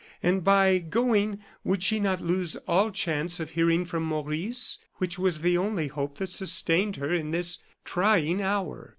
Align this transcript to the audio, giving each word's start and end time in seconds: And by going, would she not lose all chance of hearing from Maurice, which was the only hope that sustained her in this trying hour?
And 0.23 0.43
by 0.43 0.79
going, 0.79 1.41
would 1.63 1.83
she 1.83 1.99
not 1.99 2.21
lose 2.21 2.55
all 2.67 2.89
chance 2.89 3.39
of 3.39 3.51
hearing 3.51 3.85
from 3.85 4.01
Maurice, 4.01 4.79
which 4.95 5.19
was 5.19 5.41
the 5.41 5.59
only 5.59 5.89
hope 5.89 6.17
that 6.17 6.29
sustained 6.31 6.95
her 6.95 7.13
in 7.13 7.29
this 7.29 7.59
trying 7.85 8.41
hour? 8.41 8.89